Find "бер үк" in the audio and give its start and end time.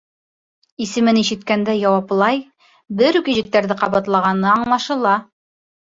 3.03-3.31